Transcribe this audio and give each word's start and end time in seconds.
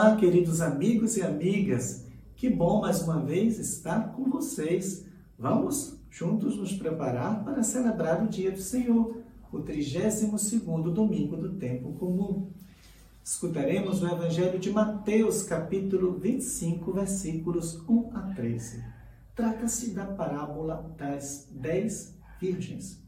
Olá, 0.00 0.14
queridos 0.14 0.60
amigos 0.60 1.16
e 1.16 1.22
amigas. 1.22 2.06
Que 2.36 2.48
bom 2.48 2.82
mais 2.82 3.02
uma 3.02 3.18
vez 3.20 3.58
estar 3.58 4.12
com 4.12 4.30
vocês. 4.30 5.04
Vamos 5.36 5.98
juntos 6.08 6.56
nos 6.56 6.72
preparar 6.72 7.42
para 7.42 7.64
celebrar 7.64 8.22
o 8.22 8.28
dia 8.28 8.52
do 8.52 8.60
Senhor, 8.60 9.16
o 9.52 9.58
32º 9.58 10.92
domingo 10.92 11.36
do 11.36 11.54
tempo 11.54 11.94
comum. 11.94 12.48
Escutaremos 13.24 14.00
o 14.00 14.06
Evangelho 14.06 14.60
de 14.60 14.70
Mateus, 14.70 15.42
capítulo 15.42 16.16
25, 16.16 16.92
versículos 16.92 17.82
1 17.88 18.10
a 18.14 18.20
13. 18.36 18.84
Trata-se 19.34 19.90
da 19.94 20.06
parábola 20.06 20.94
das 20.96 21.48
dez 21.50 22.16
virgens. 22.40 23.02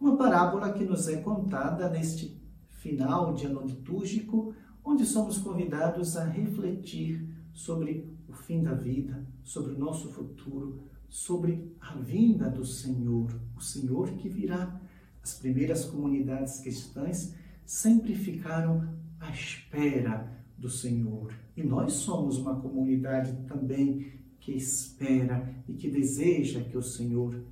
Uma 0.00 0.16
parábola 0.16 0.72
que 0.72 0.84
nos 0.84 1.06
é 1.06 1.18
contada 1.18 1.88
neste 1.88 2.36
final 2.80 3.32
de 3.32 3.46
ano 3.46 3.64
litúrgico, 3.64 4.52
onde 4.84 5.04
somos 5.04 5.38
convidados 5.38 6.16
a 6.16 6.24
refletir 6.24 7.28
sobre 7.52 8.08
o 8.28 8.32
fim 8.32 8.62
da 8.62 8.74
vida, 8.74 9.26
sobre 9.42 9.72
o 9.72 9.78
nosso 9.78 10.08
futuro, 10.10 10.80
sobre 11.08 11.74
a 11.80 11.94
vinda 11.96 12.48
do 12.48 12.64
Senhor, 12.64 13.30
o 13.56 13.60
Senhor 13.60 14.12
que 14.12 14.28
virá. 14.28 14.80
As 15.22 15.34
primeiras 15.34 15.84
comunidades 15.84 16.60
cristãs 16.60 17.34
sempre 17.66 18.14
ficaram 18.14 18.96
à 19.18 19.30
espera 19.30 20.32
do 20.56 20.68
Senhor. 20.68 21.34
E 21.56 21.62
nós 21.62 21.94
somos 21.94 22.38
uma 22.38 22.60
comunidade 22.60 23.32
também 23.46 24.20
que 24.38 24.52
espera 24.52 25.54
e 25.68 25.74
que 25.74 25.90
deseja 25.90 26.62
que 26.62 26.76
o 26.76 26.82
Senhor 26.82 27.44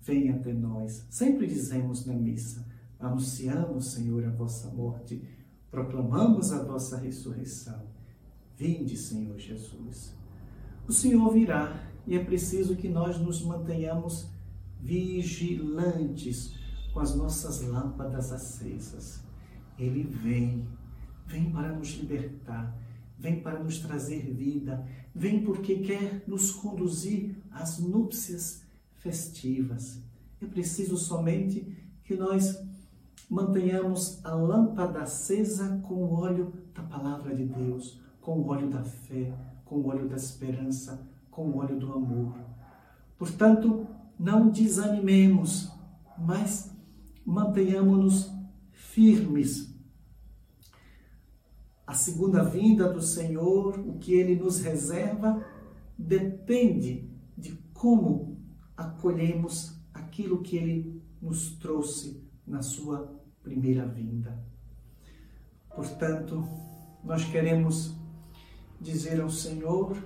venha 0.00 0.34
até 0.34 0.52
nós. 0.52 1.06
Sempre 1.10 1.46
dizemos 1.46 2.04
na 2.06 2.14
missa: 2.14 2.66
anunciamos, 2.98 3.92
Senhor, 3.92 4.24
a 4.24 4.30
vossa 4.30 4.68
morte 4.70 5.22
proclamamos 5.72 6.52
a 6.52 6.62
vossa 6.62 6.98
ressurreição. 6.98 7.82
Vinde, 8.54 8.94
Senhor 8.94 9.38
Jesus. 9.38 10.14
O 10.86 10.92
Senhor 10.92 11.32
virá 11.32 11.90
e 12.06 12.14
é 12.14 12.22
preciso 12.22 12.76
que 12.76 12.88
nós 12.88 13.18
nos 13.18 13.42
mantenhamos 13.42 14.28
vigilantes 14.78 16.54
com 16.92 17.00
as 17.00 17.14
nossas 17.14 17.62
lâmpadas 17.62 18.30
acesas. 18.30 19.24
Ele 19.78 20.02
vem, 20.02 20.68
vem 21.26 21.50
para 21.50 21.72
nos 21.72 21.88
libertar, 21.94 22.76
vem 23.18 23.40
para 23.40 23.62
nos 23.64 23.78
trazer 23.78 24.30
vida, 24.30 24.86
vem 25.14 25.42
porque 25.42 25.76
quer 25.76 26.22
nos 26.26 26.50
conduzir 26.50 27.34
às 27.50 27.78
núpcias 27.78 28.62
festivas. 28.96 30.02
É 30.38 30.44
preciso 30.44 30.98
somente 30.98 31.74
que 32.04 32.14
nós 32.14 32.60
mantenhamos 33.32 34.22
a 34.26 34.34
lâmpada 34.34 35.00
acesa 35.00 35.80
com 35.84 35.94
o 35.94 36.12
óleo 36.12 36.52
da 36.74 36.82
palavra 36.82 37.34
de 37.34 37.46
Deus, 37.46 37.98
com 38.20 38.40
o 38.40 38.48
óleo 38.48 38.68
da 38.68 38.84
fé, 38.84 39.34
com 39.64 39.76
o 39.76 39.86
óleo 39.86 40.06
da 40.06 40.16
esperança, 40.16 41.08
com 41.30 41.48
o 41.48 41.56
óleo 41.56 41.78
do 41.78 41.90
amor. 41.94 42.34
Portanto, 43.16 43.86
não 44.18 44.50
desanimemos, 44.50 45.72
mas 46.18 46.76
mantenhamos-nos 47.24 48.30
firmes. 48.70 49.74
A 51.86 51.94
segunda 51.94 52.44
vinda 52.44 52.92
do 52.92 53.00
Senhor, 53.00 53.80
o 53.80 53.94
que 53.94 54.12
ele 54.12 54.36
nos 54.36 54.60
reserva, 54.60 55.42
depende 55.96 57.10
de 57.38 57.52
como 57.72 58.36
acolhemos 58.76 59.74
aquilo 59.94 60.42
que 60.42 60.54
ele 60.54 61.02
nos 61.18 61.52
trouxe 61.52 62.22
na 62.46 62.60
sua 62.60 63.21
primeira 63.42 63.86
vinda. 63.86 64.38
Portanto, 65.74 66.46
nós 67.02 67.24
queremos 67.24 67.94
dizer 68.80 69.20
ao 69.20 69.30
Senhor, 69.30 69.96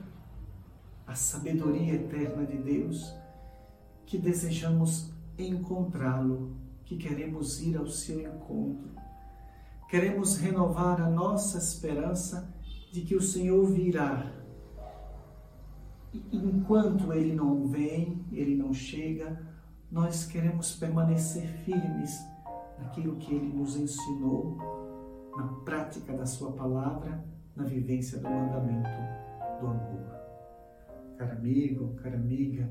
a 1.07 1.15
sabedoria 1.15 1.95
eterna 1.95 2.45
de 2.45 2.57
Deus, 2.59 3.15
que 4.05 4.19
desejamos 4.19 5.11
encontrá-lo, 5.39 6.57
que 6.85 6.97
queremos 6.97 7.61
ir 7.61 7.77
ao 7.77 7.87
seu 7.87 8.21
encontro. 8.21 8.91
Queremos 9.89 10.37
renovar 10.37 11.01
a 11.01 11.09
nossa 11.09 11.59
esperança 11.59 12.53
de 12.93 13.03
que 13.03 13.15
o 13.15 13.23
Senhor 13.23 13.67
virá. 13.67 14.33
Enquanto 16.33 17.13
ele 17.13 17.35
não 17.35 17.67
vem, 17.67 18.25
ele 18.33 18.57
não 18.57 18.73
chega, 18.73 19.41
nós 19.91 20.25
queremos 20.27 20.75
permanecer 20.75 21.47
firmes 21.65 22.19
naquilo 22.79 23.17
que 23.17 23.35
ele 23.35 23.53
nos 23.53 23.77
ensinou, 23.77 24.57
na 25.37 25.47
prática 25.65 26.17
da 26.17 26.27
sua 26.27 26.53
palavra, 26.53 27.25
na 27.55 27.65
vivência 27.65 28.19
do 28.19 28.29
mandamento 28.29 28.89
do 29.61 29.67
amor. 29.67 30.17
Cara 31.17 31.35
amigo, 31.35 31.95
cara 31.95 32.17
amiga, 32.17 32.69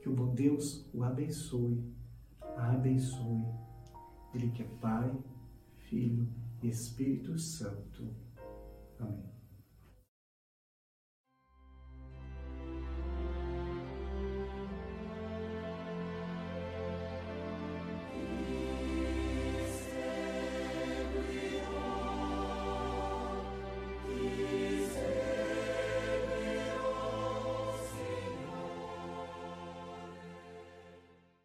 que 0.00 0.08
o 0.08 0.14
bom 0.14 0.34
Deus 0.34 0.88
o 0.92 1.02
abençoe, 1.02 1.84
a 2.56 2.72
abençoe. 2.72 3.44
Ele 4.34 4.50
que 4.50 4.62
é 4.62 4.66
Pai, 4.80 5.16
Filho 5.76 6.28
e 6.62 6.68
Espírito 6.68 7.38
Santo. 7.38 8.14